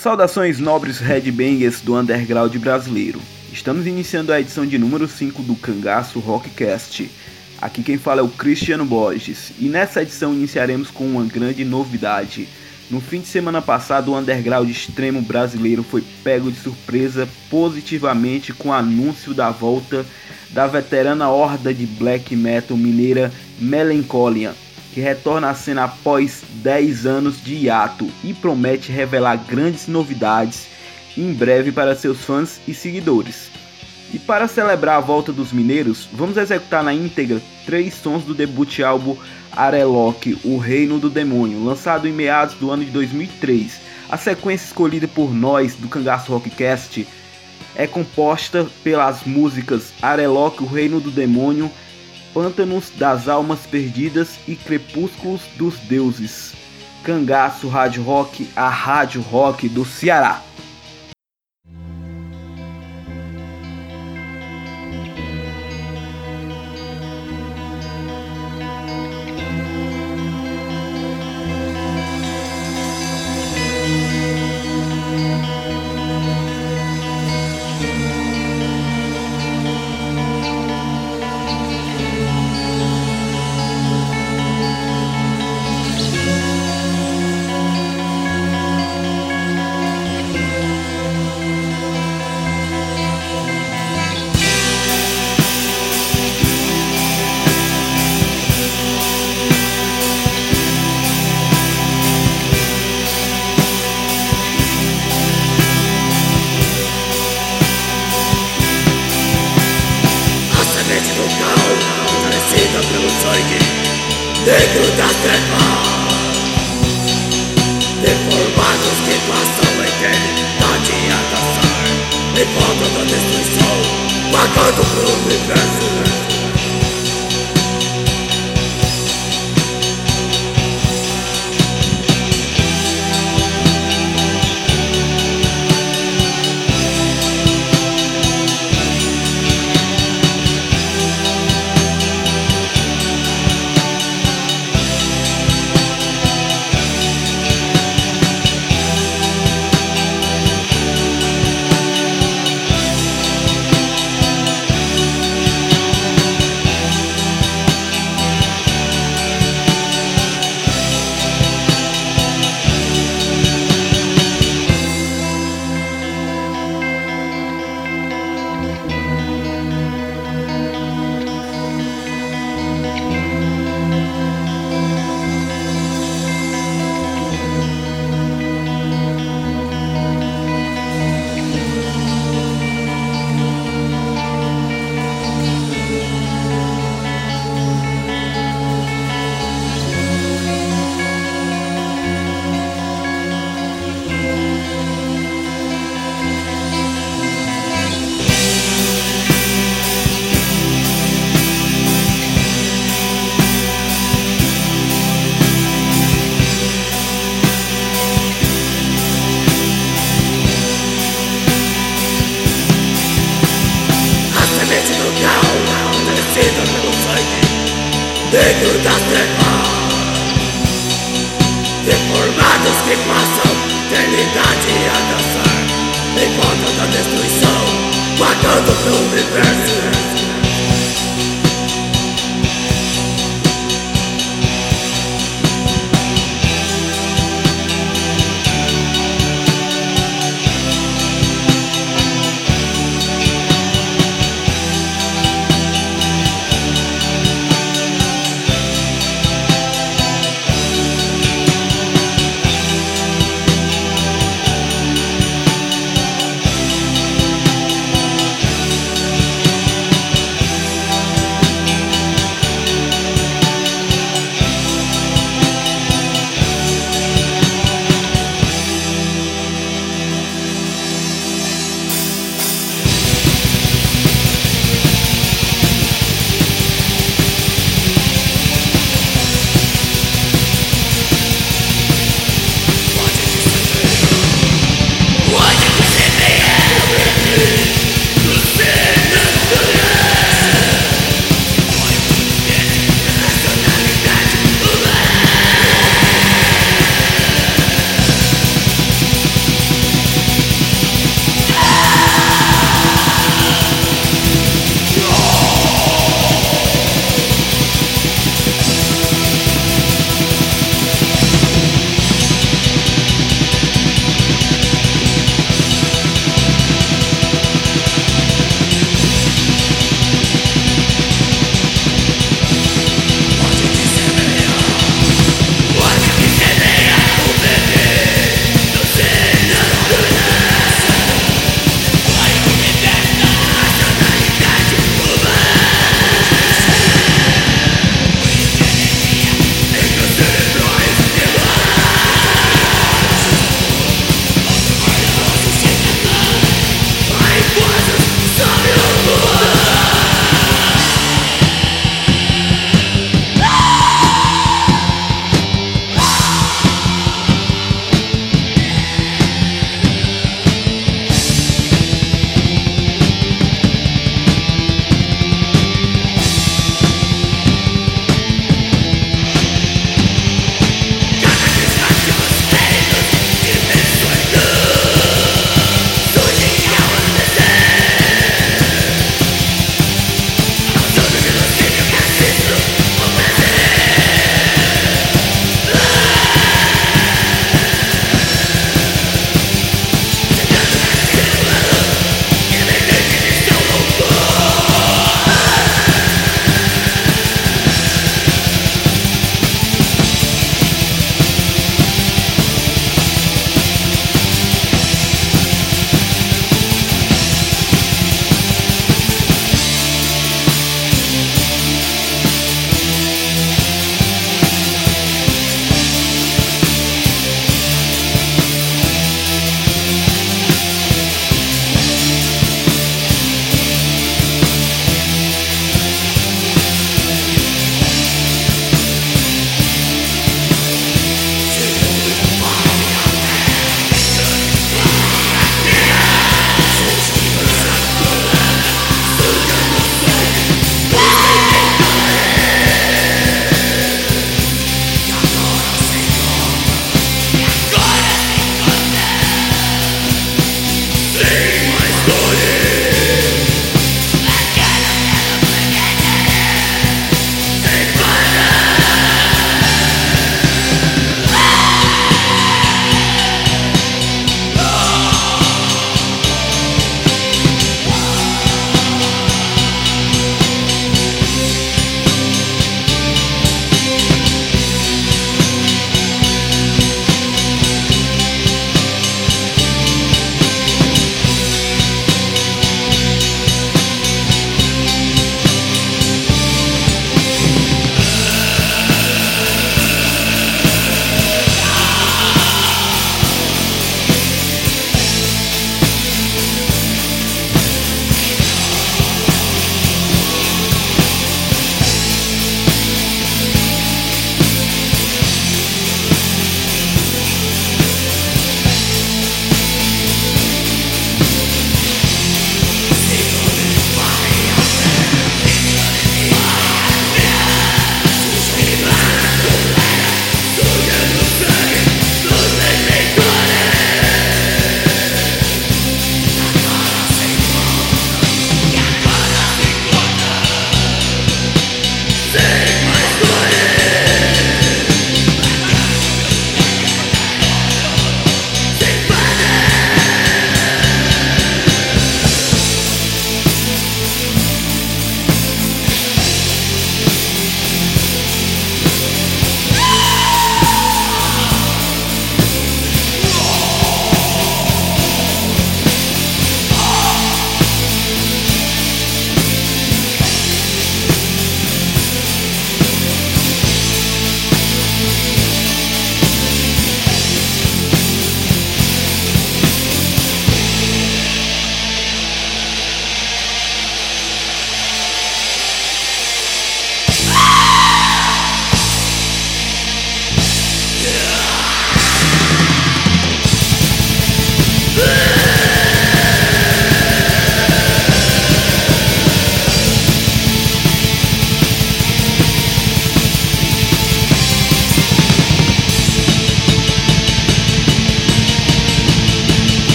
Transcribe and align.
Saudações 0.00 0.58
nobres 0.58 0.98
headbangers 0.98 1.82
do 1.82 1.94
underground 1.94 2.56
brasileiro. 2.56 3.20
Estamos 3.52 3.86
iniciando 3.86 4.32
a 4.32 4.40
edição 4.40 4.64
de 4.64 4.78
número 4.78 5.06
5 5.06 5.42
do 5.42 5.54
Cangaço 5.54 6.18
Rockcast. 6.20 7.10
Aqui 7.60 7.82
quem 7.82 7.98
fala 7.98 8.22
é 8.22 8.24
o 8.24 8.28
Cristiano 8.30 8.86
Borges 8.86 9.52
e 9.58 9.68
nessa 9.68 10.00
edição 10.00 10.32
iniciaremos 10.32 10.90
com 10.90 11.04
uma 11.04 11.24
grande 11.26 11.66
novidade. 11.66 12.48
No 12.90 12.98
fim 12.98 13.20
de 13.20 13.26
semana 13.26 13.60
passado, 13.60 14.10
o 14.10 14.16
underground 14.16 14.70
extremo 14.70 15.20
brasileiro 15.20 15.82
foi 15.82 16.02
pego 16.24 16.50
de 16.50 16.58
surpresa 16.58 17.28
positivamente 17.50 18.54
com 18.54 18.70
o 18.70 18.72
anúncio 18.72 19.34
da 19.34 19.50
volta 19.50 20.06
da 20.48 20.66
veterana 20.66 21.28
horda 21.28 21.74
de 21.74 21.84
black 21.84 22.34
metal 22.34 22.74
mineira 22.74 23.30
Melancholia, 23.58 24.54
que 24.92 25.00
retorna 25.00 25.50
à 25.50 25.54
cena 25.54 25.84
após 25.84 26.42
10 26.62 27.06
anos 27.06 27.42
de 27.42 27.54
hiato 27.54 28.08
e 28.24 28.34
promete 28.34 28.90
revelar 28.90 29.36
grandes 29.36 29.86
novidades 29.86 30.66
em 31.16 31.32
breve 31.32 31.72
para 31.72 31.94
seus 31.94 32.24
fãs 32.24 32.60
e 32.66 32.74
seguidores. 32.74 33.50
E 34.12 34.18
para 34.18 34.48
celebrar 34.48 34.96
a 34.96 35.00
volta 35.00 35.32
dos 35.32 35.52
mineiros, 35.52 36.08
vamos 36.12 36.36
executar 36.36 36.82
na 36.82 36.92
íntegra 36.92 37.40
três 37.64 37.94
sons 37.94 38.24
do 38.24 38.34
debut 38.34 38.80
álbum 38.80 39.16
Arelok, 39.52 40.38
O 40.44 40.58
Reino 40.58 40.98
do 40.98 41.08
Demônio, 41.08 41.64
lançado 41.64 42.08
em 42.08 42.12
meados 42.12 42.56
do 42.56 42.70
ano 42.70 42.84
de 42.84 42.90
2003. 42.90 43.80
A 44.08 44.16
sequência 44.16 44.66
escolhida 44.66 45.06
por 45.06 45.32
nós 45.32 45.76
do 45.76 45.88
Cangaço 45.88 46.32
Rockcast 46.32 47.06
é 47.76 47.86
composta 47.86 48.66
pelas 48.82 49.22
músicas 49.24 49.92
Arelok, 50.02 50.62
O 50.62 50.66
Reino 50.66 51.00
do 51.00 51.12
Demônio, 51.12 51.70
Pântanos 52.32 52.90
das 52.96 53.28
Almas 53.28 53.66
Perdidas 53.66 54.38
e 54.46 54.54
Crepúsculos 54.54 55.42
dos 55.56 55.78
Deuses. 55.78 56.54
Cangaço 57.02 57.68
Rádio 57.68 58.02
Rock, 58.02 58.48
a 58.54 58.68
rádio 58.68 59.22
rock 59.22 59.68
do 59.68 59.84
Ceará. 59.84 60.42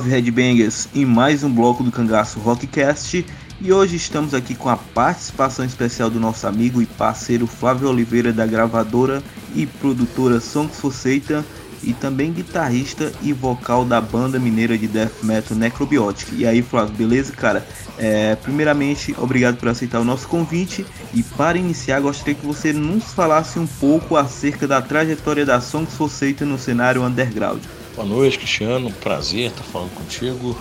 Salve 0.00 0.10
Headbangers 0.12 0.88
em 0.94 1.04
mais 1.04 1.44
um 1.44 1.52
bloco 1.52 1.84
do 1.84 1.92
Cangaço 1.92 2.40
Rockcast 2.40 3.26
e 3.60 3.70
hoje 3.70 3.96
estamos 3.96 4.32
aqui 4.32 4.54
com 4.54 4.70
a 4.70 4.76
participação 4.78 5.62
especial 5.62 6.08
do 6.08 6.18
nosso 6.18 6.46
amigo 6.46 6.80
e 6.80 6.86
parceiro 6.86 7.46
Flávio 7.46 7.90
Oliveira 7.90 8.32
da 8.32 8.46
gravadora 8.46 9.22
e 9.54 9.66
produtora 9.66 10.40
Songs 10.40 10.80
for 10.80 10.90
Satan 10.90 11.44
e 11.82 11.92
também 11.92 12.32
guitarrista 12.32 13.12
e 13.20 13.30
vocal 13.34 13.84
da 13.84 14.00
banda 14.00 14.38
mineira 14.38 14.78
de 14.78 14.88
death 14.88 15.22
metal 15.22 15.54
Necrobiotic. 15.54 16.32
E 16.34 16.46
aí 16.46 16.62
Flávio, 16.62 16.94
beleza 16.94 17.34
cara? 17.34 17.66
É, 17.98 18.36
primeiramente, 18.36 19.14
obrigado 19.18 19.58
por 19.58 19.68
aceitar 19.68 20.00
o 20.00 20.04
nosso 20.04 20.26
convite 20.28 20.86
e 21.12 21.22
para 21.22 21.58
iniciar 21.58 22.00
gostaria 22.00 22.34
que 22.34 22.46
você 22.46 22.72
nos 22.72 23.12
falasse 23.12 23.58
um 23.58 23.66
pouco 23.66 24.16
acerca 24.16 24.66
da 24.66 24.80
trajetória 24.80 25.44
da 25.44 25.60
Songs 25.60 25.92
for 25.92 26.08
Satan 26.08 26.46
no 26.46 26.58
cenário 26.58 27.04
underground. 27.04 27.60
Boa 28.00 28.08
noite, 28.08 28.38
Cristiano. 28.38 28.90
Prazer 28.90 29.50
estar 29.50 29.62
falando 29.62 29.92
contigo. 29.92 30.58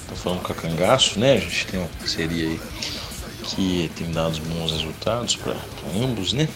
Estou 0.00 0.16
falando 0.16 0.42
com 0.42 0.52
a 0.52 0.56
Cangaço, 0.56 1.20
né? 1.20 1.34
A 1.34 1.38
gente 1.38 1.68
tem 1.68 1.78
uma 1.78 1.88
parceria 1.88 2.48
aí 2.48 2.60
que 3.44 3.92
tem 3.94 4.10
dado 4.10 4.40
bons 4.40 4.72
resultados 4.72 5.36
para 5.36 5.54
ambos, 5.94 6.32
né? 6.32 6.48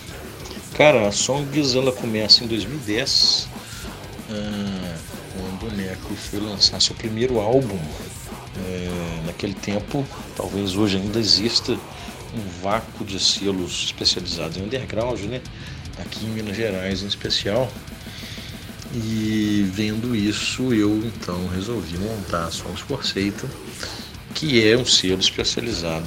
Cara, 0.76 1.06
a 1.06 1.12
Songs 1.12 1.76
ela 1.76 1.92
começa 1.92 2.42
em 2.42 2.48
2010, 2.48 3.48
ah, 4.28 4.96
quando 5.36 5.72
o 5.72 5.76
Neco 5.76 6.12
foi 6.16 6.40
lançar 6.40 6.82
seu 6.82 6.96
primeiro 6.96 7.38
álbum. 7.38 7.78
É, 8.56 9.22
naquele 9.26 9.54
tempo, 9.54 10.04
talvez 10.36 10.74
hoje 10.74 10.96
ainda 10.96 11.20
exista 11.20 11.74
um 11.74 12.60
vácuo 12.60 13.04
de 13.04 13.20
selos 13.20 13.84
especializados 13.84 14.56
em 14.56 14.62
underground, 14.64 15.20
né? 15.20 15.40
Aqui 15.96 16.26
em 16.26 16.30
Minas 16.30 16.56
Gerais 16.56 17.04
em 17.04 17.06
especial. 17.06 17.70
E 18.94 19.68
vendo 19.72 20.14
isso, 20.14 20.72
eu 20.72 21.02
então 21.04 21.48
resolvi 21.48 21.98
montar 21.98 22.44
a 22.44 22.50
Sons 22.50 22.80
for 22.80 23.04
Satan, 23.04 23.48
que 24.34 24.64
é 24.64 24.76
um 24.76 24.84
selo 24.84 25.20
especializado 25.20 26.06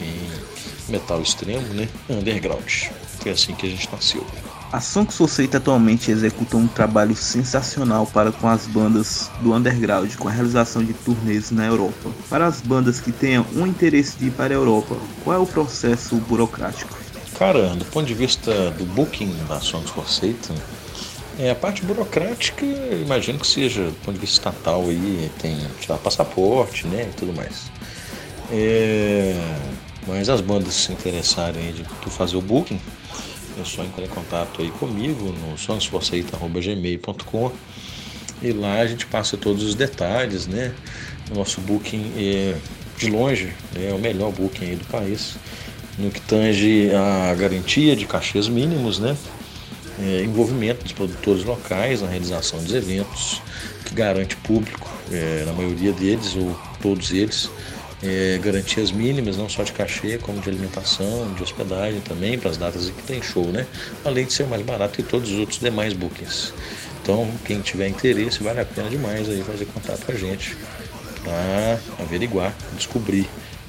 em 0.00 0.90
metal 0.90 1.20
extremo, 1.20 1.66
né? 1.74 1.88
Underground. 2.08 2.86
Foi 3.20 3.32
assim 3.32 3.54
que 3.54 3.66
a 3.66 3.70
gente 3.70 3.88
nasceu. 3.92 4.26
A 4.72 4.80
Sons 4.80 5.14
for 5.14 5.28
Satan 5.28 5.58
atualmente 5.58 6.10
executa 6.10 6.56
um 6.56 6.66
trabalho 6.66 7.14
sensacional 7.14 8.06
para 8.06 8.32
com 8.32 8.48
as 8.48 8.66
bandas 8.66 9.30
do 9.42 9.52
underground, 9.52 10.14
com 10.16 10.28
a 10.28 10.30
realização 10.30 10.82
de 10.82 10.94
turnês 10.94 11.50
na 11.50 11.66
Europa. 11.66 12.10
Para 12.30 12.46
as 12.46 12.62
bandas 12.62 12.98
que 12.98 13.12
tenham 13.12 13.44
um 13.54 13.66
interesse 13.66 14.16
de 14.16 14.28
ir 14.28 14.30
para 14.30 14.54
a 14.54 14.56
Europa, 14.56 14.96
qual 15.22 15.36
é 15.36 15.38
o 15.38 15.46
processo 15.46 16.16
burocrático? 16.16 16.96
Cara, 17.38 17.74
do 17.74 17.84
ponto 17.84 18.06
de 18.06 18.14
vista 18.14 18.70
do 18.70 18.86
booking 18.86 19.34
da 19.46 19.60
Sons 19.60 19.90
for 19.90 20.08
Satan, 20.08 20.54
é, 21.38 21.50
a 21.50 21.54
parte 21.54 21.82
burocrática, 21.82 22.64
imagino 22.64 23.38
que 23.38 23.46
seja, 23.46 23.84
do 23.84 23.96
ponto 24.04 24.14
de 24.14 24.20
vista 24.20 24.48
estatal, 24.50 24.82
aí, 24.88 25.30
tem 25.40 25.56
tirar 25.80 25.98
passaporte, 25.98 26.86
né, 26.86 27.08
e 27.10 27.16
tudo 27.16 27.32
mais. 27.32 27.70
É, 28.50 29.34
mas 30.06 30.28
as 30.28 30.40
bandas 30.40 30.74
se 30.74 30.92
interessarem 30.92 31.72
de 31.72 31.84
tu 32.02 32.10
fazer 32.10 32.36
o 32.36 32.40
booking, 32.40 32.80
é 33.60 33.64
só 33.64 33.82
entrar 33.82 34.04
em 34.04 34.08
contato 34.08 34.62
aí 34.62 34.70
comigo 34.72 35.32
no 35.32 35.58
songsforceita.gmail.com 35.58 37.52
e 38.42 38.52
lá 38.52 38.80
a 38.80 38.86
gente 38.86 39.06
passa 39.06 39.36
todos 39.36 39.62
os 39.62 39.74
detalhes, 39.74 40.46
né? 40.46 40.74
O 41.30 41.34
nosso 41.34 41.60
booking 41.60 42.12
é 42.16 42.56
de 42.98 43.10
longe 43.10 43.52
é 43.74 43.92
o 43.92 43.98
melhor 43.98 44.32
booking 44.32 44.64
aí 44.64 44.76
do 44.76 44.84
país 44.86 45.36
no 45.98 46.10
que 46.10 46.20
tange 46.20 46.90
a 46.94 47.34
garantia 47.34 47.94
de 47.94 48.06
cachês 48.06 48.48
mínimos, 48.48 48.98
né? 48.98 49.16
É, 50.02 50.24
envolvimento 50.24 50.82
dos 50.82 50.92
produtores 50.92 51.44
locais 51.44 52.02
na 52.02 52.08
realização 52.08 52.62
dos 52.62 52.74
eventos, 52.74 53.40
que 53.84 53.94
garante 53.94 54.36
público, 54.36 54.90
é, 55.10 55.44
na 55.46 55.52
maioria 55.52 55.92
deles 55.92 56.34
ou 56.34 56.58
todos 56.80 57.12
eles, 57.12 57.48
é, 58.02 58.38
garantias 58.42 58.90
mínimas, 58.90 59.36
não 59.36 59.48
só 59.48 59.62
de 59.62 59.72
cachê, 59.72 60.18
como 60.18 60.40
de 60.40 60.48
alimentação, 60.48 61.32
de 61.34 61.42
hospedagem 61.42 62.00
também, 62.00 62.36
para 62.36 62.50
as 62.50 62.56
datas 62.56 62.88
em 62.88 62.92
que 62.92 63.02
tem 63.04 63.22
show, 63.22 63.46
né? 63.46 63.64
Além 64.04 64.26
de 64.26 64.32
ser 64.32 64.46
mais 64.46 64.62
barato 64.62 64.96
que 64.96 65.04
todos 65.04 65.30
os 65.30 65.38
outros 65.38 65.60
demais 65.60 65.92
bookings. 65.92 66.52
Então, 67.00 67.30
quem 67.44 67.60
tiver 67.60 67.88
interesse, 67.88 68.42
vale 68.42 68.60
a 68.60 68.64
pena 68.64 68.88
demais 68.88 69.28
aí 69.28 69.42
fazer 69.42 69.66
contato 69.66 70.04
com 70.04 70.12
a 70.12 70.16
gente 70.16 70.56
para 71.22 71.78
averiguar, 72.00 72.52
descobrir 72.76 73.28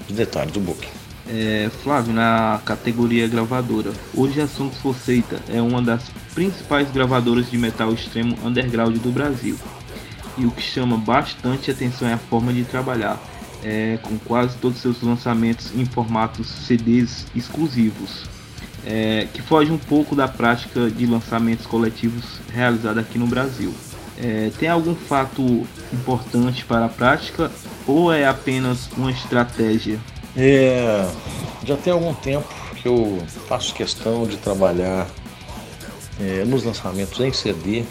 os 0.09 0.15
detalhes 0.15 0.51
do 0.51 0.59
booking 0.59 1.02
é, 1.27 1.69
Flávio, 1.81 2.13
na 2.13 2.61
categoria 2.65 3.27
gravadora. 3.27 3.91
Hoje 4.13 4.41
a 4.41 4.47
Sons 4.47 4.77
Forceita 4.77 5.39
é 5.49 5.61
uma 5.61 5.81
das 5.81 6.03
principais 6.33 6.91
gravadoras 6.91 7.49
de 7.49 7.57
metal 7.57 7.93
extremo 7.93 8.37
underground 8.43 8.97
do 8.97 9.11
Brasil. 9.11 9.57
E 10.37 10.45
o 10.45 10.51
que 10.51 10.61
chama 10.61 10.97
bastante 10.97 11.69
atenção 11.69 12.07
é 12.07 12.13
a 12.13 12.17
forma 12.17 12.51
de 12.51 12.63
trabalhar, 12.63 13.21
é, 13.63 13.99
com 14.01 14.17
quase 14.17 14.57
todos 14.57 14.79
seus 14.79 15.01
lançamentos 15.01 15.71
em 15.75 15.85
formatos 15.85 16.47
CDs 16.47 17.27
exclusivos, 17.35 18.23
é, 18.85 19.27
que 19.31 19.41
foge 19.41 19.71
um 19.71 19.77
pouco 19.77 20.15
da 20.15 20.27
prática 20.27 20.89
de 20.89 21.05
lançamentos 21.05 21.65
coletivos 21.65 22.39
realizada 22.51 22.99
aqui 23.01 23.17
no 23.17 23.27
Brasil. 23.27 23.73
É, 24.17 24.51
tem 24.59 24.69
algum 24.69 24.93
fato 24.93 25.65
importante 25.91 26.65
para 26.65 26.85
a 26.85 26.89
prática 26.89 27.51
ou 27.87 28.13
é 28.13 28.27
apenas 28.27 28.89
uma 28.95 29.11
estratégia 29.11 29.99
é, 30.35 31.07
já 31.63 31.77
tem 31.77 31.93
algum 31.93 32.13
tempo 32.13 32.47
que 32.81 32.87
eu 32.87 33.21
faço 33.47 33.73
questão 33.73 34.25
de 34.25 34.37
trabalhar 34.37 35.07
é, 36.19 36.43
nos 36.45 36.63
lançamentos 36.63 37.19
em 37.19 37.31
CD 37.31 37.83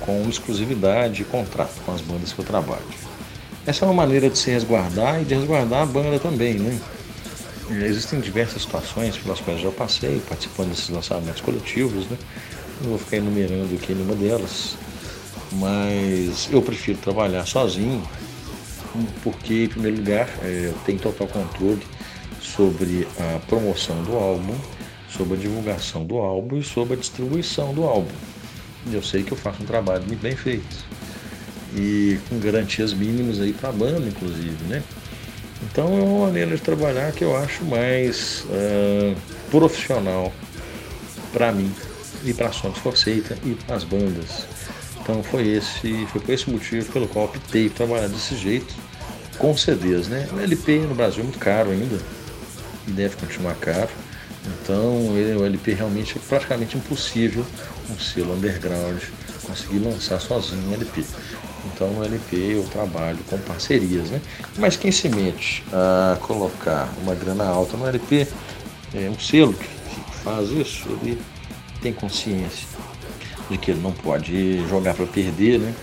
com 0.00 0.28
exclusividade 0.28 1.22
e 1.22 1.24
contrato 1.24 1.80
com 1.84 1.92
as 1.92 2.00
bandas 2.00 2.32
que 2.32 2.38
eu 2.38 2.44
trabalho. 2.44 2.82
Essa 3.66 3.84
é 3.84 3.88
uma 3.88 3.94
maneira 3.94 4.28
de 4.28 4.38
se 4.38 4.50
resguardar 4.50 5.22
e 5.22 5.24
de 5.24 5.34
resguardar 5.34 5.82
a 5.82 5.86
banda 5.86 6.18
também, 6.18 6.54
né? 6.54 6.80
É, 7.70 7.86
existem 7.86 8.20
diversas 8.20 8.62
situações 8.62 9.16
pelas 9.16 9.40
quais 9.40 9.58
eu 9.58 9.70
já 9.70 9.76
passei 9.76 10.20
participando 10.28 10.70
desses 10.70 10.88
lançamentos 10.88 11.40
coletivos, 11.40 12.06
né? 12.06 12.16
Não 12.80 12.90
vou 12.90 12.98
ficar 12.98 13.18
enumerando 13.18 13.74
aqui 13.74 13.94
nenhuma 13.94 14.16
delas, 14.16 14.76
mas 15.52 16.48
eu 16.50 16.60
prefiro 16.60 16.98
trabalhar 16.98 17.46
sozinho 17.46 18.02
porque, 19.22 19.64
em 19.64 19.68
primeiro 19.68 19.98
lugar, 19.98 20.28
é, 20.42 20.66
eu 20.66 20.74
tenho 20.84 20.98
total 20.98 21.26
controle 21.28 21.82
sobre 22.40 23.06
a 23.18 23.38
promoção 23.46 24.02
do 24.02 24.14
álbum, 24.14 24.54
sobre 25.08 25.34
a 25.34 25.36
divulgação 25.36 26.04
do 26.04 26.18
álbum 26.18 26.58
e 26.58 26.62
sobre 26.62 26.94
a 26.94 26.96
distribuição 26.96 27.72
do 27.72 27.84
álbum. 27.84 28.10
Eu 28.92 29.02
sei 29.02 29.22
que 29.22 29.32
eu 29.32 29.36
faço 29.36 29.62
um 29.62 29.66
trabalho 29.66 30.04
muito 30.06 30.20
bem 30.20 30.34
feito 30.34 30.76
e 31.74 32.18
com 32.28 32.38
garantias 32.38 32.92
mínimas 32.92 33.40
aí 33.40 33.52
para 33.52 33.68
a 33.68 33.72
banda, 33.72 34.06
inclusive, 34.06 34.64
né? 34.68 34.82
Então 35.62 35.86
é 35.96 36.02
uma 36.02 36.26
maneira 36.26 36.56
de 36.56 36.62
trabalhar 36.62 37.12
que 37.12 37.22
eu 37.22 37.36
acho 37.36 37.64
mais 37.64 38.44
uh, 38.46 39.16
profissional 39.50 40.32
para 41.32 41.52
mim 41.52 41.72
e 42.24 42.34
para 42.34 42.48
a 42.48 42.52
Sonic 42.52 42.80
Forceita 42.80 43.38
e 43.44 43.54
para 43.54 43.76
as 43.76 43.84
bandas. 43.84 44.46
Então 45.02 45.20
foi 45.22 45.48
esse, 45.48 46.06
foi 46.06 46.20
por 46.20 46.32
esse 46.32 46.48
motivo 46.48 46.92
pelo 46.92 47.08
qual 47.08 47.24
optei 47.24 47.68
trabalhar 47.68 48.08
desse 48.08 48.36
jeito 48.36 48.72
com 49.36 49.56
CDs, 49.56 50.06
né? 50.06 50.28
O 50.32 50.38
LP 50.38 50.78
no 50.78 50.94
Brasil 50.94 51.20
é 51.20 51.22
muito 51.24 51.40
caro 51.40 51.70
ainda 51.70 51.98
e 52.86 52.90
deve 52.92 53.16
continuar 53.16 53.56
caro. 53.56 53.90
Então 54.46 55.08
o 55.08 55.44
LP 55.44 55.74
realmente 55.74 56.16
é 56.16 56.20
praticamente 56.28 56.76
impossível 56.76 57.44
um 57.90 57.98
selo 57.98 58.34
underground 58.34 59.02
conseguir 59.44 59.80
lançar 59.80 60.20
sozinho 60.20 60.68
um 60.68 60.74
LP. 60.74 61.04
Então 61.66 61.92
no 61.92 62.04
LP 62.04 62.36
eu 62.36 62.64
trabalho 62.64 63.18
com 63.28 63.38
parcerias, 63.38 64.08
né? 64.08 64.20
Mas 64.56 64.76
quem 64.76 64.92
se 64.92 65.08
mete 65.08 65.64
a 65.72 66.16
colocar 66.20 66.88
uma 67.02 67.14
grana 67.14 67.44
alta 67.44 67.76
no 67.76 67.86
LP, 67.88 68.26
é 68.94 69.10
um 69.10 69.18
selo 69.18 69.52
que 69.52 69.68
faz 70.22 70.50
isso, 70.50 70.88
ele 71.02 71.20
tem 71.80 71.92
consciência 71.92 72.68
que 73.56 73.70
ele 73.70 73.80
não 73.80 73.92
pode 73.92 74.66
jogar 74.68 74.94
para 74.94 75.06
perder, 75.06 75.58
né? 75.58 75.74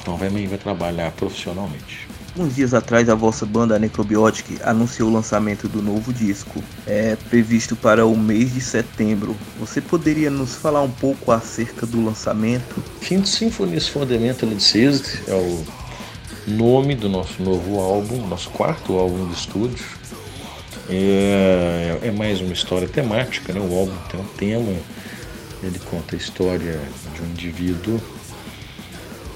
Então 0.00 0.16
vai, 0.16 0.28
vai 0.28 0.58
trabalhar 0.58 1.10
profissionalmente. 1.12 2.06
Alguns 2.36 2.56
dias 2.56 2.74
atrás, 2.74 3.08
a 3.08 3.14
vossa 3.14 3.46
banda 3.46 3.78
Necrobiotic 3.78 4.60
anunciou 4.64 5.08
o 5.08 5.12
lançamento 5.12 5.68
do 5.68 5.80
novo 5.80 6.12
disco, 6.12 6.60
é 6.84 7.16
previsto 7.30 7.76
para 7.76 8.04
o 8.04 8.16
mês 8.16 8.52
de 8.52 8.60
setembro. 8.60 9.36
Você 9.60 9.80
poderia 9.80 10.30
nos 10.30 10.56
falar 10.56 10.82
um 10.82 10.90
pouco 10.90 11.30
acerca 11.30 11.86
do 11.86 12.04
lançamento? 12.04 12.82
Quinto 13.00 13.28
Symphonies 13.28 13.86
Fundamental 13.86 14.50
Seized 14.58 15.22
é 15.28 15.32
o 15.32 15.64
nome 16.48 16.96
do 16.96 17.08
nosso 17.08 17.40
novo 17.40 17.78
álbum, 17.78 18.26
nosso 18.26 18.50
quarto 18.50 18.98
álbum 18.98 19.28
de 19.28 19.34
estúdio. 19.34 19.84
É, 20.90 22.00
é 22.02 22.10
mais 22.10 22.40
uma 22.40 22.52
história 22.52 22.88
temática, 22.88 23.52
né? 23.52 23.60
O 23.60 23.78
álbum 23.78 23.94
tem 24.10 24.20
um 24.20 24.24
tema 24.24 24.72
ele 25.64 25.78
conta 25.78 26.14
a 26.14 26.18
história 26.18 26.80
de 27.14 27.22
um 27.22 27.26
indivíduo 27.26 28.00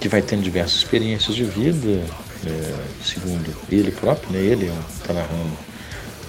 que 0.00 0.08
vai 0.08 0.22
tendo 0.22 0.42
diversas 0.42 0.76
experiências 0.78 1.34
de 1.34 1.44
vida, 1.44 2.02
é, 2.46 2.74
segundo 3.02 3.54
ele 3.70 3.90
próprio, 3.90 4.30
né? 4.32 4.38
ele 4.38 4.72
está 4.94 5.12
narrando 5.12 5.52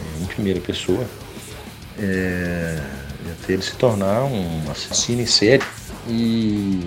é, 0.02 0.24
em 0.24 0.26
primeira 0.26 0.60
pessoa, 0.60 1.06
é, 1.98 2.82
até 3.32 3.54
ele 3.54 3.62
se 3.62 3.76
tornar 3.76 4.24
um 4.24 4.72
assassino 4.72 5.22
em 5.22 5.26
série. 5.26 5.64
E 6.08 6.80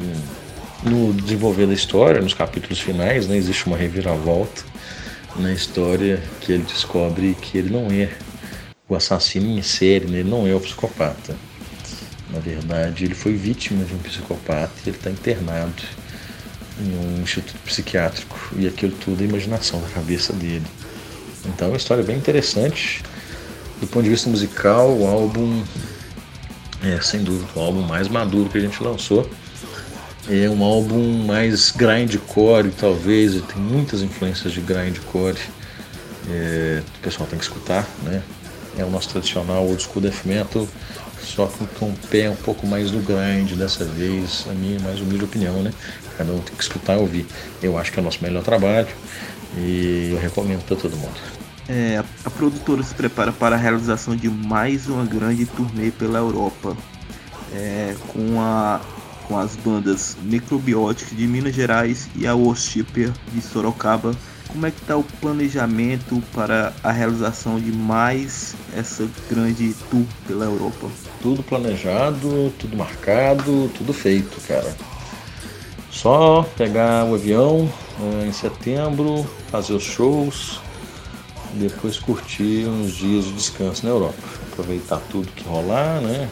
no 0.82 1.12
desenvolver 1.12 1.66
da 1.66 1.74
história, 1.74 2.20
nos 2.20 2.34
capítulos 2.34 2.80
finais, 2.80 3.28
né, 3.28 3.36
existe 3.36 3.66
uma 3.66 3.76
reviravolta 3.76 4.64
na 5.36 5.52
história 5.52 6.20
que 6.40 6.52
ele 6.52 6.64
descobre 6.64 7.36
que 7.40 7.58
ele 7.58 7.70
não 7.70 7.86
é 7.90 8.08
o 8.88 8.96
assassino 8.96 9.46
em 9.46 9.62
série, 9.62 10.06
né, 10.06 10.18
ele 10.18 10.30
não 10.30 10.46
é 10.46 10.54
o 10.54 10.60
psicopata. 10.60 11.36
Na 12.32 12.40
verdade, 12.40 13.04
ele 13.04 13.14
foi 13.14 13.34
vítima 13.34 13.84
de 13.84 13.94
um 13.94 13.98
psicopata 13.98 14.72
e 14.84 14.88
ele 14.88 14.96
está 14.96 15.10
internado 15.10 15.82
em 16.80 16.96
um 16.96 17.22
instituto 17.22 17.58
psiquiátrico 17.64 18.38
e 18.56 18.66
aquilo 18.66 18.92
tudo 18.92 19.22
é 19.22 19.26
imaginação 19.26 19.80
da 19.80 19.88
cabeça 19.88 20.32
dele. 20.32 20.64
Então 21.44 21.68
é 21.68 21.70
uma 21.72 21.76
história 21.76 22.02
bem 22.02 22.16
interessante. 22.16 23.02
Do 23.80 23.86
ponto 23.86 24.04
de 24.04 24.10
vista 24.10 24.30
musical, 24.30 24.90
o 24.90 25.06
álbum 25.06 25.62
é 26.82 27.00
sem 27.00 27.22
dúvida 27.22 27.48
o 27.54 27.60
álbum 27.60 27.82
mais 27.82 28.08
maduro 28.08 28.48
que 28.48 28.58
a 28.58 28.60
gente 28.60 28.82
lançou. 28.82 29.28
É 30.28 30.48
um 30.48 30.62
álbum 30.62 31.24
mais 31.26 31.70
grindcore, 31.72 32.70
talvez, 32.70 33.32
tem 33.42 33.60
muitas 33.60 34.02
influências 34.02 34.52
de 34.52 34.60
grindcore. 34.60 35.38
É, 36.30 36.80
o 36.98 37.02
pessoal 37.02 37.28
tem 37.28 37.38
que 37.38 37.44
escutar, 37.44 37.88
né? 38.04 38.22
É 38.78 38.84
o 38.84 38.90
nosso 38.90 39.08
tradicional 39.10 39.66
old 39.66 39.82
school 39.82 40.00
death 40.00 40.24
metal, 40.24 40.66
só 41.22 41.50
com, 41.78 41.86
um 41.86 41.94
pé 42.10 42.30
um 42.30 42.36
pouco 42.36 42.66
mais 42.66 42.90
no 42.90 43.00
grind 43.00 43.52
dessa 43.52 43.84
vez, 43.84 44.46
a 44.50 44.54
minha 44.54 44.78
mais 44.80 45.00
humilde 45.00 45.24
opinião, 45.24 45.62
né? 45.62 45.72
Cada 46.16 46.32
um 46.32 46.40
tem 46.40 46.54
que 46.54 46.62
escutar 46.62 46.96
e 46.96 47.00
ouvir. 47.00 47.26
Eu 47.62 47.78
acho 47.78 47.92
que 47.92 47.98
é 47.98 48.02
o 48.02 48.04
nosso 48.04 48.18
melhor 48.22 48.42
trabalho 48.42 48.88
e 49.56 50.10
eu 50.12 50.18
recomendo 50.18 50.64
para 50.64 50.76
todo 50.76 50.96
mundo. 50.96 51.18
É, 51.68 52.02
a 52.24 52.30
produtora 52.30 52.82
se 52.82 52.94
prepara 52.94 53.32
para 53.32 53.56
a 53.56 53.58
realização 53.58 54.16
de 54.16 54.28
mais 54.28 54.88
uma 54.88 55.04
grande 55.04 55.46
turnê 55.46 55.90
pela 55.90 56.18
Europa, 56.18 56.76
é, 57.54 57.94
com 58.08 58.40
a 58.40 58.80
com 59.32 59.38
as 59.38 59.56
bandas 59.56 60.16
Microbiotic 60.22 61.14
de 61.14 61.26
Minas 61.26 61.54
Gerais 61.54 62.08
e 62.16 62.26
a 62.26 62.34
Worshipper 62.34 63.10
de 63.32 63.40
Sorocaba. 63.40 64.14
Como 64.52 64.66
é 64.66 64.70
que 64.70 64.80
está 64.80 64.96
o 64.96 65.02
planejamento 65.02 66.22
para 66.34 66.74
a 66.84 66.92
realização 66.92 67.58
de 67.58 67.72
mais 67.72 68.54
essa 68.76 69.08
grande 69.30 69.74
tour 69.90 70.04
pela 70.26 70.44
Europa? 70.44 70.88
Tudo 71.22 71.42
planejado, 71.42 72.52
tudo 72.58 72.76
marcado, 72.76 73.70
tudo 73.76 73.94
feito, 73.94 74.38
cara. 74.46 74.76
Só 75.90 76.42
pegar 76.56 77.06
o 77.06 77.14
avião 77.14 77.60
uh, 77.98 78.26
em 78.26 78.32
setembro, 78.32 79.26
fazer 79.50 79.72
os 79.72 79.84
shows, 79.84 80.60
depois 81.54 81.98
curtir 81.98 82.66
uns 82.66 82.92
dias 82.92 83.24
de 83.24 83.32
descanso 83.32 83.86
na 83.86 83.92
Europa. 83.92 84.22
Aproveitar 84.52 85.00
tudo 85.10 85.28
que 85.28 85.44
rolar, 85.44 86.00
né? 86.02 86.28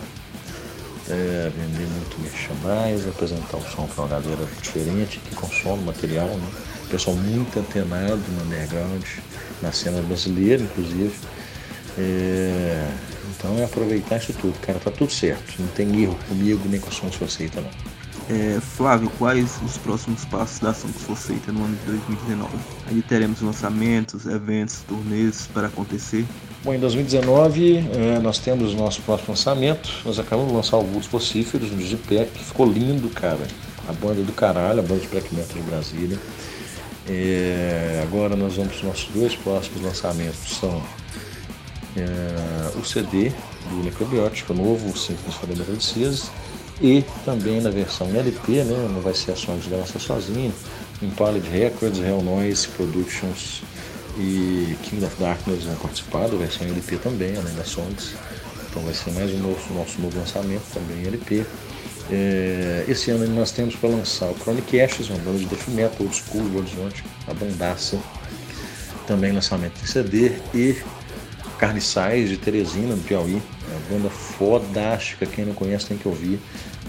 é, 1.11 1.51
vender 1.55 1.87
muito 1.87 2.19
merchandise, 2.21 3.09
apresentar 3.09 3.57
o 3.57 3.63
som 3.63 3.87
para 3.87 4.05
uma 4.05 4.09
galera 4.09 4.47
diferente 4.63 5.19
que 5.19 5.35
consome 5.35 5.83
material, 5.85 6.29
né? 6.29 6.49
Pessoal 6.91 7.17
muito 7.17 7.59
antenado 7.59 8.21
no 8.37 8.45
underground, 8.45 9.05
na 9.63 9.71
cena 9.71 10.03
brasileira, 10.03 10.63
inclusive. 10.63 11.13
É, 11.97 12.89
então 13.37 13.59
é 13.59 13.65
aproveitar 13.65 14.17
isso 14.17 14.33
tudo, 14.35 14.59
cara, 14.61 14.79
tá 14.79 14.91
tudo 14.91 15.13
certo. 15.13 15.55
Não 15.59 15.69
tem 15.69 16.03
erro 16.03 16.19
comigo 16.29 16.61
nem 16.69 16.81
com 16.81 16.89
a 16.89 16.93
Sons 16.93 17.15
Forceita, 17.15 17.61
não. 17.61 17.71
É, 18.29 18.61
Flávio, 18.61 19.11
quais 19.19 19.59
os 19.65 19.77
próximos 19.79 20.25
passos 20.25 20.61
da 20.61 20.73
Sons 20.73 21.03
Forceita 21.03 21.51
no 21.51 21.65
ano 21.65 21.77
de 21.77 21.93
2019? 21.93 22.53
Aí 22.87 23.03
teremos 23.03 23.41
lançamentos, 23.41 24.25
eventos, 24.27 24.83
turnês 24.87 25.49
para 25.53 25.67
acontecer. 25.67 26.25
Bom, 26.63 26.73
em 26.73 26.79
2019 26.79 27.79
é, 27.79 28.19
nós 28.21 28.39
temos 28.39 28.73
o 28.73 28.77
nosso 28.77 29.03
próximo 29.03 29.31
lançamento. 29.31 29.91
Nós 30.05 30.19
acabamos 30.19 30.51
de 30.51 30.57
lançar 30.57 30.77
o 30.77 30.85
Vultos 30.85 31.09
Pacíferos 31.09 31.71
no 31.71 31.79
Digipec, 31.79 32.31
que 32.31 32.45
ficou 32.45 32.71
lindo, 32.71 33.09
cara. 33.09 33.47
A 33.89 33.93
banda 33.93 34.23
do 34.23 34.33
caralho, 34.33 34.79
a 34.79 34.83
banda 34.83 35.01
de 35.01 35.09
black 35.09 35.35
metal 35.35 35.57
de 35.57 35.63
Brasília. 35.63 36.19
É, 37.13 38.01
agora 38.05 38.37
nós 38.37 38.55
vamos 38.55 38.71
para 38.71 38.77
os 38.77 38.83
nossos 38.85 39.09
dois 39.13 39.35
próximos 39.35 39.83
lançamentos. 39.83 40.59
São 40.59 40.81
é, 41.97 42.79
o 42.79 42.85
CD 42.85 43.33
do 43.69 43.83
Necrobiótico, 43.83 44.53
o 44.53 44.57
novo 44.57 44.97
Simples 44.97 45.35
para 45.35 45.49
Metalicistas, 45.49 46.31
e 46.81 47.05
também 47.25 47.61
na 47.61 47.71
versão 47.71 48.07
LP, 48.15 48.63
né? 48.63 48.89
Não 48.93 49.01
vai 49.01 49.13
ser 49.13 49.33
a 49.33 49.37
Song 49.37 49.59
de 49.59 49.69
lança 49.69 49.99
sozinho. 49.99 50.55
Impaled 51.03 51.49
Records, 51.49 51.99
Hell 51.99 52.23
Noise 52.23 52.69
Productions 52.69 53.63
e 54.17 54.77
King 54.85 55.05
of 55.05 55.17
Darkness 55.19 55.65
vão 55.65 55.75
participar 55.77 56.29
da 56.29 56.37
versão 56.37 56.65
LP 56.69 56.97
também, 56.99 57.37
além 57.37 57.55
das 57.57 57.71
songs. 57.71 58.15
Então 58.71 58.83
vai 58.85 58.95
ser 58.95 59.11
mais 59.11 59.33
um 59.33 59.39
nosso, 59.39 59.73
nosso 59.73 60.01
novo 60.01 60.17
lançamento 60.17 60.63
também 60.73 61.05
LP. 61.05 61.45
É, 62.11 62.85
esse 62.89 63.11
ano 63.11 63.27
nós 63.29 63.53
temos 63.53 63.77
para 63.77 63.89
lançar 63.89 64.27
o 64.27 64.35
Chronic 64.35 64.81
Ashes, 64.81 65.09
uma 65.09 65.19
banda 65.19 65.39
de 65.39 65.47
death 65.47 65.69
metal, 65.69 65.97
old 66.01 66.17
school 66.17 66.57
Horizonte, 66.57 67.05
a 67.29 67.35
bandaça. 67.35 67.99
Também 69.07 69.33
lançamento 69.33 69.81
em 69.83 69.87
CD 69.87 70.33
e 70.55 70.77
Carniçais 71.59 72.29
de 72.29 72.37
Teresina, 72.37 72.95
do 72.95 73.03
Piauí. 73.03 73.41
É 73.71 73.77
uma 73.77 73.99
banda 73.99 74.11
fodástica, 74.11 75.27
quem 75.27 75.45
não 75.45 75.55
conhece 75.55 75.87
tem 75.87 75.97
que 75.97 76.09
ouvir. 76.09 76.41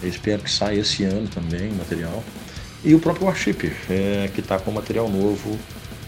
Eu 0.01 0.09
espero 0.09 0.41
que 0.41 0.51
saia 0.51 0.79
esse 0.79 1.03
ano 1.03 1.27
também 1.27 1.71
material. 1.71 2.23
E 2.83 2.95
o 2.95 2.99
próprio 2.99 3.27
Warship, 3.27 3.71
é, 3.89 4.29
que 4.33 4.39
está 4.39 4.57
com 4.57 4.71
material 4.71 5.07
novo 5.07 5.59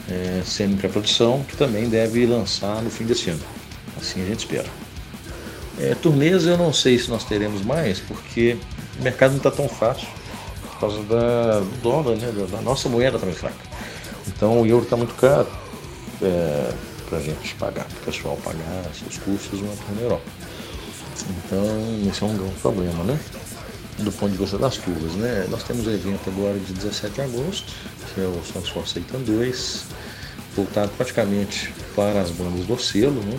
é, 0.09 0.41
sendo 0.43 0.77
pré-produção, 0.77 1.43
que 1.47 1.55
também 1.55 1.87
deve 1.87 2.25
lançar 2.25 2.81
no 2.81 2.89
fim 2.89 3.05
desse 3.05 3.29
ano. 3.29 3.43
Assim 3.95 4.23
a 4.23 4.25
gente 4.25 4.39
espera. 4.39 4.67
É, 5.79 5.95
turnês 5.95 6.45
eu 6.45 6.57
não 6.57 6.73
sei 6.73 6.97
se 6.97 7.09
nós 7.09 7.23
teremos 7.23 7.63
mais, 7.63 7.99
porque 7.99 8.57
o 8.99 9.03
mercado 9.03 9.31
não 9.31 9.37
está 9.37 9.51
tão 9.51 9.67
fácil 9.67 10.07
por 10.63 10.79
causa 10.79 11.03
da, 11.03 11.59
do 11.59 11.81
dólar, 11.81 12.15
né, 12.15 12.31
da, 12.51 12.61
nossa 12.61 12.89
moeda 12.89 13.17
também 13.17 13.35
fraca. 13.35 13.55
Então 14.27 14.61
o 14.61 14.65
euro 14.65 14.83
está 14.83 14.95
muito 14.95 15.15
caro 15.15 15.47
é, 16.21 16.73
para 17.09 17.17
a 17.17 17.21
gente 17.21 17.55
pagar, 17.55 17.85
para 17.85 17.97
o 17.97 18.05
pessoal 18.05 18.37
pagar 18.43 18.83
seus 18.93 19.17
custos 19.17 19.61
na 19.61 20.01
Europa. 20.01 20.25
Então 21.29 22.09
esse 22.09 22.23
é 22.23 22.25
um 22.25 22.37
grande 22.37 22.55
problema, 22.55 23.03
né? 23.03 23.19
Do 23.99 24.11
ponto 24.11 24.31
de 24.31 24.37
vista 24.37 24.57
das 24.57 24.77
turmas, 24.77 25.13
né? 25.13 25.45
Nós 25.49 25.63
temos 25.63 25.85
o 25.85 25.89
um 25.89 25.93
evento 25.93 26.27
agora 26.27 26.57
de 26.57 26.73
17 26.73 27.13
de 27.13 27.21
agosto, 27.21 27.71
que 28.13 28.21
é 28.21 28.25
o 28.25 28.41
Santos 28.43 28.69
Force 28.69 28.99
2, 28.99 29.85
voltado 30.55 30.91
praticamente 30.97 31.73
para 31.95 32.21
as 32.21 32.31
bandas 32.31 32.65
do 32.65 32.77
selo, 32.79 33.21
né? 33.23 33.37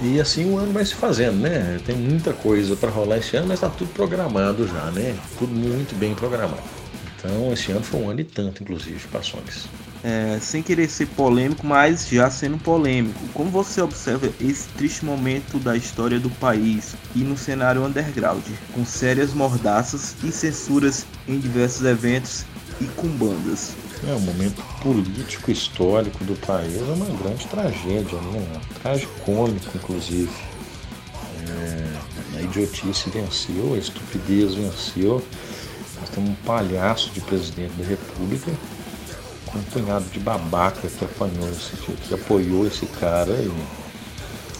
E 0.00 0.20
assim 0.20 0.50
o 0.50 0.56
ano 0.56 0.72
vai 0.72 0.84
se 0.84 0.94
fazendo, 0.94 1.38
né? 1.40 1.80
Tem 1.84 1.94
muita 1.94 2.32
coisa 2.32 2.74
para 2.74 2.90
rolar 2.90 3.18
esse 3.18 3.36
ano, 3.36 3.48
mas 3.48 3.58
está 3.58 3.68
tudo 3.68 3.92
programado 3.92 4.66
já, 4.66 4.90
né? 4.90 5.16
Tudo 5.38 5.54
muito 5.54 5.94
bem 5.94 6.14
programado. 6.14 6.62
Então 7.16 7.52
esse 7.52 7.70
ano 7.70 7.82
foi 7.82 8.00
um 8.00 8.10
ano 8.10 8.20
e 8.20 8.24
tanto, 8.24 8.62
inclusive, 8.62 8.98
para 9.08 9.20
ações. 9.20 9.68
É, 10.02 10.38
sem 10.40 10.60
querer 10.60 10.88
ser 10.90 11.06
polêmico, 11.06 11.64
mas 11.64 12.08
já 12.08 12.28
sendo 12.28 12.58
polêmico, 12.58 13.20
como 13.32 13.48
você 13.50 13.80
observa 13.80 14.28
esse 14.40 14.68
triste 14.70 15.04
momento 15.04 15.60
da 15.60 15.76
história 15.76 16.18
do 16.18 16.28
país 16.28 16.96
e 17.14 17.20
no 17.20 17.36
cenário 17.36 17.84
underground, 17.84 18.42
com 18.74 18.84
sérias 18.84 19.32
mordaças 19.32 20.16
e 20.24 20.32
censuras 20.32 21.06
em 21.28 21.38
diversos 21.38 21.86
eventos 21.86 22.44
e 22.80 22.86
com 22.86 23.06
bandas. 23.06 23.76
É, 24.04 24.14
o 24.14 24.20
momento 24.20 24.60
político 24.82 25.52
histórico 25.52 26.24
do 26.24 26.34
país 26.44 26.76
é 26.76 26.92
uma 26.92 27.06
grande 27.06 27.46
tragédia, 27.46 28.20
né? 28.20 28.60
Tragicômico, 28.82 29.70
inclusive. 29.76 30.32
É, 31.48 32.38
a 32.38 32.42
idiotice 32.42 33.10
venceu, 33.10 33.74
a 33.74 33.78
estupidez 33.78 34.54
venceu. 34.54 35.24
Nós 36.00 36.08
temos 36.10 36.30
um 36.30 36.34
palhaço 36.44 37.10
de 37.10 37.20
presidente 37.20 37.74
da 37.74 37.84
República 37.84 38.50
com 39.46 39.58
um 39.58 39.62
punhado 39.62 40.04
de 40.06 40.18
babaca 40.18 40.88
que 40.88 41.04
apanhou 41.04 41.48
esse, 41.50 41.76
que 41.76 42.12
apoiou 42.12 42.66
esse 42.66 42.86
cara 42.86 43.32
e 43.34 43.52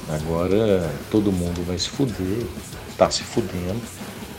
agora 0.09 0.89
todo 1.11 1.33
mundo 1.33 1.67
vai 1.67 1.79
se 1.79 1.89
fuder, 1.89 2.47
está 2.91 3.11
se 3.11 3.25
fudendo. 3.25 3.83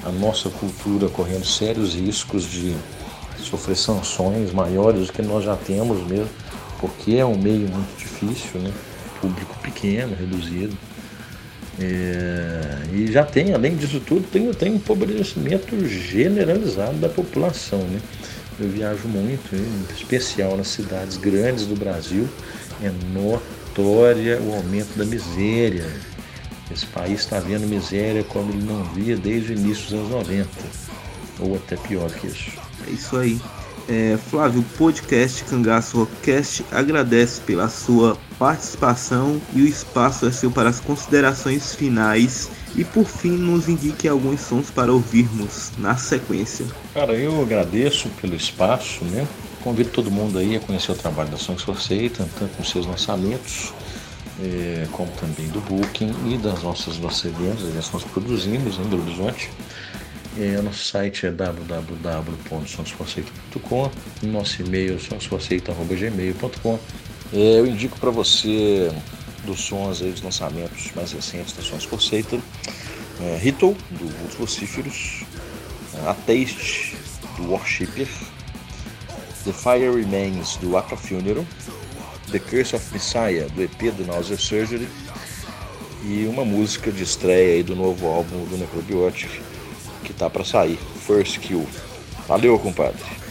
A 0.05 0.11
nossa 0.11 0.49
cultura 0.49 1.09
correndo 1.09 1.45
sérios 1.45 1.93
riscos 1.93 2.43
de 2.43 2.73
sofrer 3.43 3.75
sanções 3.75 4.51
maiores 4.51 5.07
do 5.07 5.13
que 5.13 5.21
nós 5.21 5.43
já 5.43 5.55
temos 5.55 6.05
mesmo, 6.07 6.29
porque 6.79 7.15
é 7.15 7.25
um 7.25 7.37
meio 7.37 7.67
muito 7.69 7.97
difícil, 7.97 8.59
né? 8.59 8.71
Público 9.21 9.55
pequeno, 9.61 10.15
reduzido. 10.15 10.77
É, 11.79 12.83
e 12.93 13.11
já 13.11 13.23
tem, 13.23 13.53
além 13.53 13.75
disso 13.75 13.99
tudo, 13.99 14.27
tem, 14.29 14.51
tem 14.53 14.71
um 14.71 14.75
empobrecimento 14.75 15.87
generalizado 15.87 16.97
da 16.97 17.09
população. 17.09 17.79
Né? 17.79 17.99
Eu 18.59 18.69
viajo 18.69 19.07
muito, 19.07 19.55
em 19.55 19.93
especial 19.93 20.55
nas 20.55 20.67
cidades 20.67 21.17
grandes 21.17 21.65
do 21.65 21.75
Brasil, 21.75 22.27
é 22.81 22.91
notória 23.13 24.39
o 24.41 24.53
aumento 24.53 24.95
da 24.97 25.05
miséria. 25.05 25.87
Esse 26.71 26.85
país 26.87 27.21
está 27.21 27.39
vendo 27.39 27.67
miséria 27.67 28.23
como 28.23 28.51
ele 28.51 28.63
não 28.63 28.83
via 28.83 29.17
desde 29.17 29.53
o 29.53 29.57
início 29.57 29.83
dos 29.85 29.93
anos 29.93 30.09
90, 30.09 30.49
ou 31.39 31.55
até 31.55 31.75
pior 31.75 32.09
que 32.11 32.27
isso. 32.27 32.62
É 32.87 32.91
isso 32.91 33.17
aí. 33.17 33.39
É, 33.87 34.17
Flávio, 34.29 34.63
podcast 34.77 35.43
Cangaço 35.43 35.97
Rockcast 35.97 36.65
agradece 36.71 37.41
pela 37.41 37.67
sua 37.67 38.17
participação 38.39 39.41
e 39.53 39.61
o 39.61 39.67
espaço 39.67 40.25
é 40.25 40.31
seu 40.31 40.49
para 40.49 40.69
as 40.69 40.79
considerações 40.79 41.75
finais 41.75 42.49
E 42.75 42.85
por 42.85 43.05
fim, 43.05 43.31
nos 43.31 43.67
indique 43.67 44.07
alguns 44.07 44.39
sons 44.39 44.71
para 44.71 44.91
ouvirmos 44.91 45.71
na 45.77 45.97
sequência. 45.97 46.65
Cara, 46.93 47.13
eu 47.13 47.41
agradeço 47.41 48.09
pelo 48.21 48.35
espaço, 48.35 49.03
né? 49.05 49.27
Convido 49.61 49.89
todo 49.89 50.09
mundo 50.09 50.39
aí 50.39 50.55
a 50.55 50.59
conhecer 50.59 50.91
o 50.91 50.95
trabalho 50.95 51.29
da 51.29 51.37
Songs 51.37 51.61
for 51.61 51.79
Satan, 51.79 52.27
tanto 52.39 52.57
nos 52.57 52.69
seus 52.69 52.85
lançamentos, 52.85 53.73
é, 54.41 54.87
como 54.91 55.11
também 55.11 55.47
do 55.49 55.61
Booking 55.61 56.13
e 56.33 56.37
das 56.37 56.63
nossas, 56.63 56.97
nossas 56.97 57.31
que 57.31 57.93
nós 57.93 58.03
produzimos 58.03 58.77
em 58.77 58.83
Belo 58.83 59.03
Horizonte. 59.03 59.51
É, 60.35 60.59
nosso 60.61 60.85
site 60.85 61.27
é 61.27 61.31
www.songsforceita.com, 61.31 63.91
nosso 64.23 64.63
e-mail 64.63 64.95
é 64.95 64.99
songsforceita.gmail.com. 64.99 66.79
É, 67.31 67.59
eu 67.59 67.67
indico 67.67 67.99
para 67.99 68.09
você 68.09 68.91
dos 69.45 69.61
sons 69.61 70.01
aí, 70.01 70.11
dos 70.11 70.23
lançamentos 70.23 70.91
mais 70.95 71.11
recentes 71.11 71.53
da 71.53 71.61
Sons 71.61 71.87
Satan, 72.03 72.41
é, 73.21 73.37
Ritual, 73.37 73.75
do 73.91 74.07
Vultos 74.07 74.37
Vocíferos, 74.37 75.23
A 76.07 76.15
Taste, 76.15 76.97
do 77.37 77.51
Worshipper, 77.51 78.07
The 79.43 79.53
Fire 79.53 79.95
Remains, 79.95 80.57
do 80.57 80.75
Aqua 80.75 80.97
Funeral, 80.97 81.45
The 82.31 82.39
Curse 82.39 82.75
of 82.75 82.91
Messiah, 82.91 83.47
do 83.49 83.61
EP 83.61 83.91
do 83.95 84.03
Nausea 84.03 84.37
Surgery, 84.37 84.89
e 86.03 86.25
uma 86.25 86.43
música 86.43 86.91
de 86.91 87.03
estreia 87.03 87.53
aí 87.55 87.63
do 87.63 87.75
novo 87.75 88.07
álbum 88.07 88.45
do 88.45 88.57
Necrobiotic, 88.57 89.42
que 90.03 90.13
tá 90.13 90.29
para 90.29 90.43
sair, 90.43 90.77
First 91.07 91.39
Kill. 91.39 91.67
Valeu, 92.27 92.59
compadre! 92.59 93.22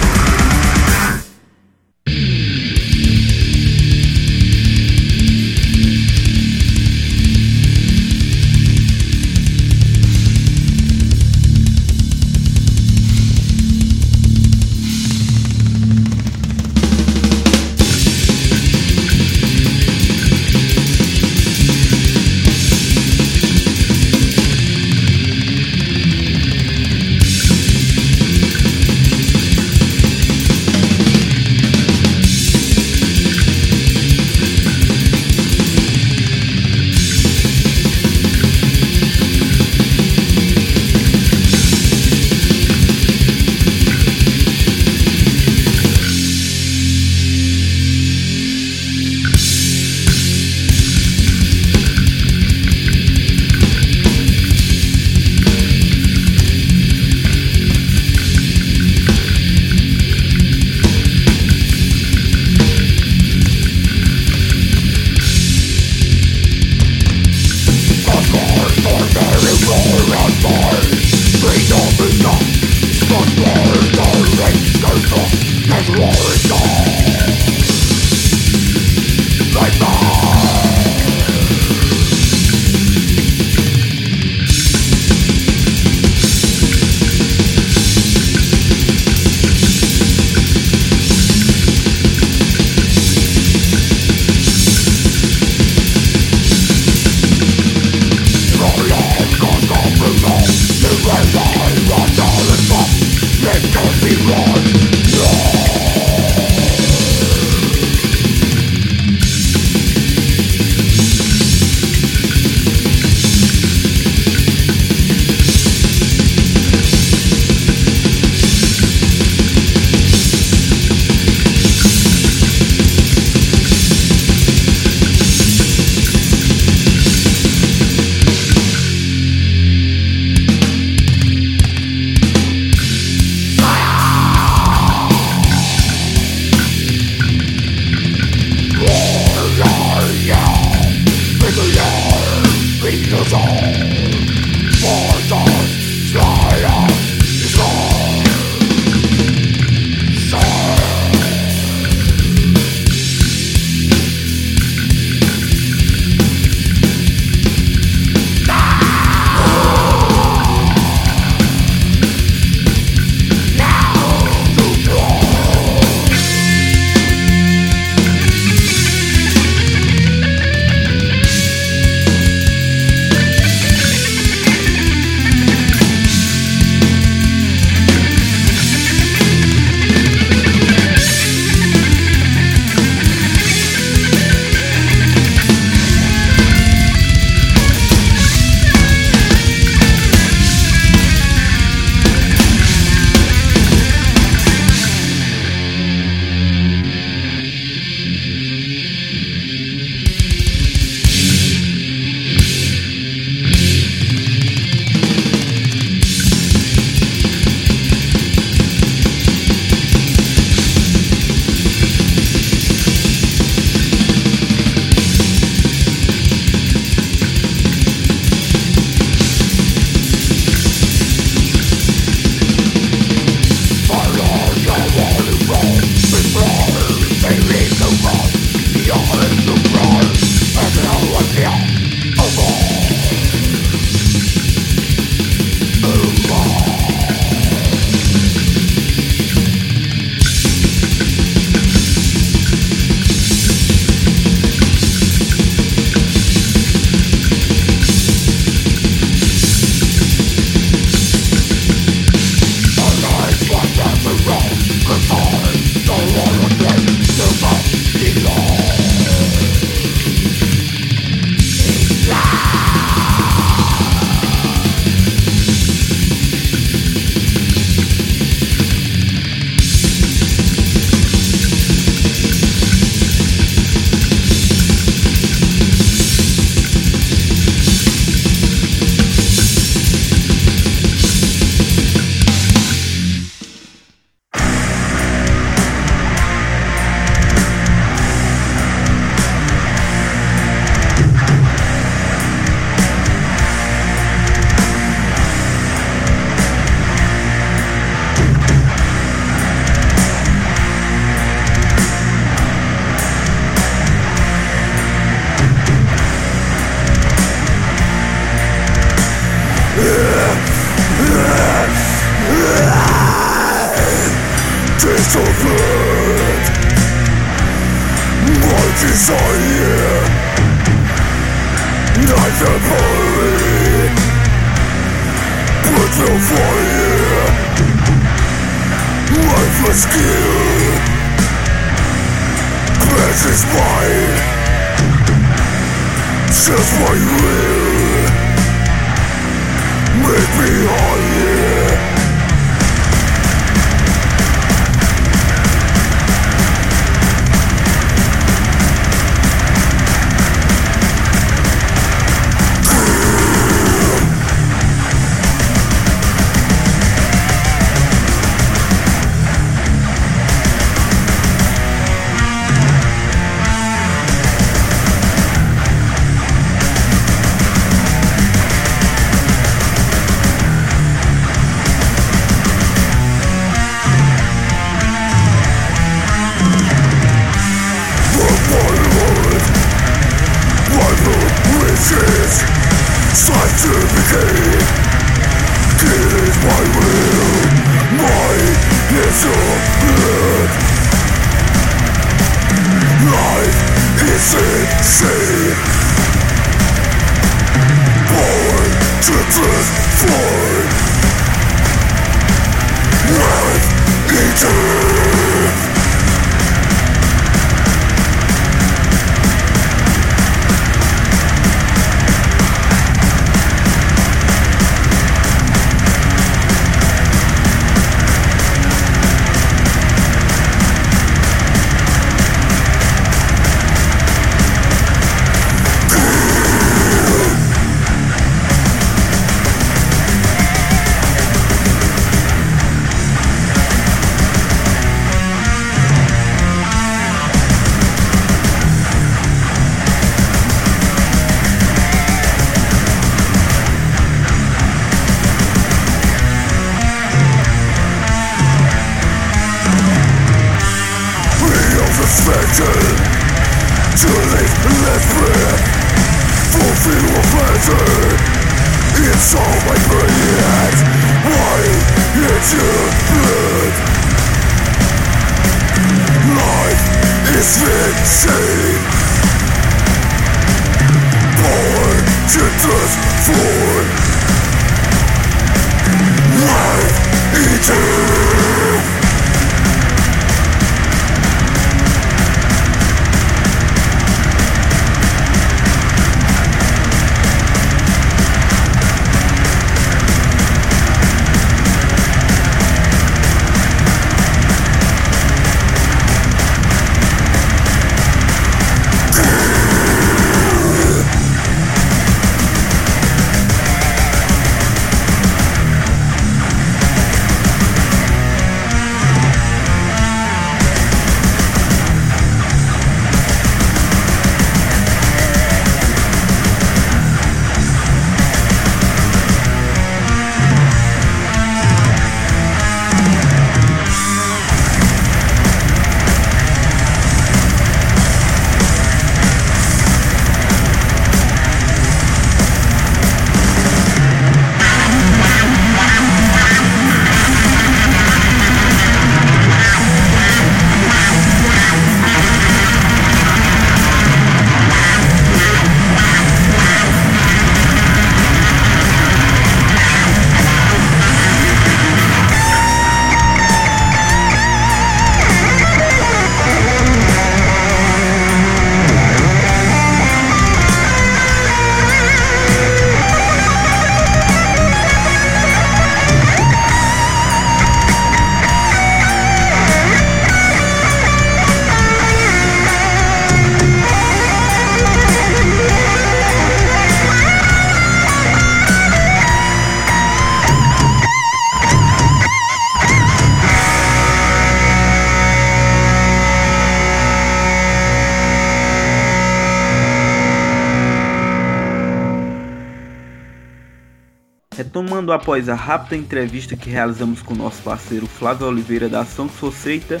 Após 595.12 595.48
a 595.48 595.54
rápida 595.54 595.96
entrevista 595.96 596.56
que 596.56 596.70
realizamos 596.70 597.20
com 597.22 597.34
nosso 597.34 597.62
parceiro 597.62 598.06
Flávio 598.06 598.46
Oliveira 598.46 598.88
da 598.88 599.00
Ação 599.00 599.28
Societa 599.28 600.00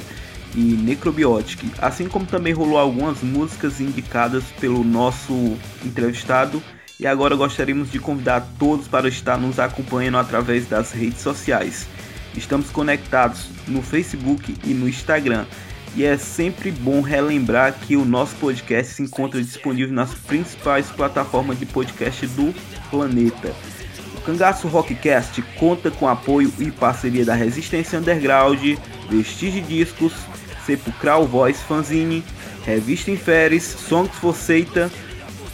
e 0.54 0.60
Necrobiotic, 0.60 1.64
assim 1.78 2.08
como 2.08 2.26
também 2.26 2.52
rolou 2.52 2.78
algumas 2.78 3.22
músicas 3.22 3.80
indicadas 3.80 4.44
pelo 4.60 4.84
nosso 4.84 5.56
entrevistado. 5.84 6.62
E 6.98 7.06
agora 7.06 7.34
gostaríamos 7.34 7.90
de 7.90 7.98
convidar 7.98 8.46
todos 8.58 8.86
para 8.86 9.08
estar 9.08 9.36
nos 9.36 9.58
acompanhando 9.58 10.18
através 10.18 10.68
das 10.68 10.92
redes 10.92 11.20
sociais. 11.20 11.88
Estamos 12.36 12.70
conectados 12.70 13.48
no 13.66 13.82
Facebook 13.82 14.56
e 14.64 14.74
no 14.74 14.88
Instagram. 14.88 15.44
E 15.96 16.04
é 16.04 16.16
sempre 16.16 16.72
bom 16.72 17.00
relembrar 17.00 17.72
que 17.72 17.96
o 17.96 18.04
nosso 18.04 18.34
podcast 18.36 18.94
se 18.94 19.02
encontra 19.02 19.40
disponível 19.40 19.94
nas 19.94 20.12
principais 20.14 20.86
plataformas 20.90 21.58
de 21.58 21.66
podcast 21.66 22.26
do 22.28 22.54
planeta. 22.90 23.54
Cangaço 24.24 24.68
Rockcast 24.68 25.42
conta 25.58 25.90
com 25.90 26.08
apoio 26.08 26.50
e 26.58 26.70
parceria 26.70 27.24
da 27.24 27.34
Resistência 27.34 27.98
Underground, 27.98 28.78
Vestige 29.10 29.60
Discos, 29.60 30.14
Sepulcral 30.64 31.26
Voice 31.26 31.62
Fanzine, 31.62 32.24
Revista 32.64 33.10
Inferes, 33.10 33.64
Songs 33.64 34.14
for 34.16 34.34
Seita. 34.34 34.90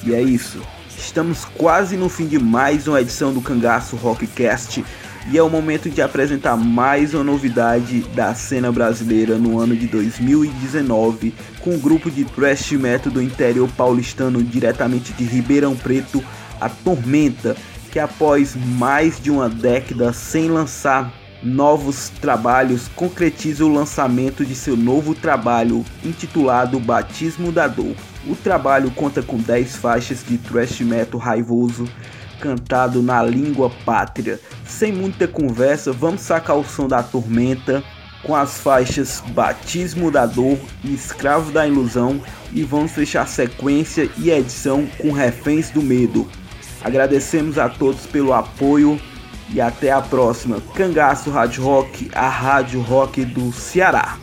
E 0.04 0.14
é 0.14 0.22
isso. 0.22 0.62
Estamos 0.96 1.44
quase 1.44 1.96
no 1.96 2.08
fim 2.08 2.28
de 2.28 2.38
mais 2.38 2.86
uma 2.86 3.00
edição 3.00 3.32
do 3.32 3.40
Cangaço 3.40 3.96
Rockcast 3.96 4.84
e 5.28 5.36
é 5.36 5.42
o 5.42 5.50
momento 5.50 5.90
de 5.90 6.00
apresentar 6.00 6.56
mais 6.56 7.12
uma 7.12 7.24
novidade 7.24 8.00
da 8.14 8.34
cena 8.34 8.70
brasileira 8.70 9.36
no 9.36 9.58
ano 9.58 9.76
de 9.76 9.86
2019 9.86 11.34
com 11.60 11.74
o 11.74 11.78
grupo 11.78 12.10
de 12.10 12.24
thrash 12.24 12.72
metal 12.72 13.12
do 13.12 13.20
interior 13.20 13.68
paulistano 13.76 14.42
diretamente 14.42 15.12
de 15.12 15.24
Ribeirão 15.24 15.76
Preto, 15.76 16.22
a 16.60 16.68
Tormenta, 16.68 17.56
que 17.90 17.98
após 17.98 18.54
mais 18.54 19.20
de 19.20 19.30
uma 19.30 19.48
década 19.48 20.12
sem 20.12 20.48
lançar 20.48 21.12
novos 21.42 22.10
trabalhos, 22.20 22.88
concretiza 22.88 23.64
o 23.64 23.72
lançamento 23.72 24.44
de 24.44 24.54
seu 24.54 24.76
novo 24.76 25.14
trabalho 25.14 25.84
intitulado 26.04 26.78
Batismo 26.78 27.50
da 27.50 27.66
Dor. 27.66 27.94
O 28.26 28.36
trabalho 28.36 28.90
conta 28.90 29.22
com 29.22 29.38
10 29.38 29.76
faixas 29.76 30.24
de 30.26 30.36
thrash 30.36 30.80
metal 30.80 31.18
raivoso 31.18 31.88
cantado 32.40 33.02
na 33.02 33.22
língua 33.22 33.70
pátria. 33.84 34.40
Sem 34.64 34.92
muita 34.92 35.28
conversa, 35.28 35.92
vamos 35.92 36.22
sacar 36.22 36.56
o 36.56 36.64
som 36.64 36.88
da 36.88 37.02
tormenta 37.02 37.82
com 38.22 38.34
as 38.34 38.58
faixas 38.58 39.22
Batismo 39.28 40.10
da 40.10 40.26
Dor 40.26 40.58
e 40.84 40.92
Escravo 40.92 41.50
da 41.52 41.66
Ilusão 41.66 42.20
e 42.52 42.62
vamos 42.62 42.92
fechar 42.92 43.26
sequência 43.26 44.10
e 44.18 44.30
edição 44.30 44.86
com 44.98 45.12
Reféns 45.12 45.70
do 45.70 45.82
Medo. 45.82 46.28
Agradecemos 46.82 47.58
a 47.58 47.68
todos 47.68 48.06
pelo 48.06 48.32
apoio 48.32 49.00
e 49.52 49.60
até 49.60 49.90
a 49.90 50.00
próxima. 50.00 50.60
Cangaço 50.74 51.30
Rádio 51.30 51.62
Rock, 51.64 52.10
a 52.14 52.28
rádio 52.28 52.80
rock 52.80 53.24
do 53.24 53.52
Ceará. 53.52 54.16